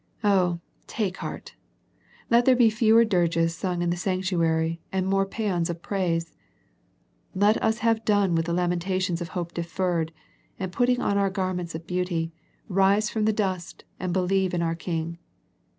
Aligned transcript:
Oh, 0.23 0.59
take 0.87 1.17
heart. 1.17 1.53
Let 2.31 2.45
there 2.45 2.55
be 2.55 2.71
fewer 2.71 3.05
dirges 3.05 3.53
sung 3.55 3.83
in 3.83 3.91
the 3.91 3.95
sanctuary, 3.95 4.81
and 4.91 5.05
more 5.05 5.27
paeans 5.27 5.69
of 5.69 5.83
praise. 5.83 6.33
Let 7.35 7.61
us 7.61 7.77
have 7.85 8.03
done 8.03 8.33
with 8.33 8.47
the 8.47 8.51
lamentations 8.53 9.21
of 9.21 9.27
hope 9.37 9.53
deferred, 9.53 10.11
and 10.57 10.71
putting 10.71 11.01
on 11.01 11.19
our 11.19 11.29
garments 11.29 11.75
of 11.75 11.85
beauty, 11.85 12.31
rise 12.67 13.11
from 13.11 13.25
the 13.25 13.31
dust, 13.31 13.83
and 13.99 14.11
believe 14.11 14.55
in 14.55 14.63
our 14.63 14.73
King. 14.73 15.19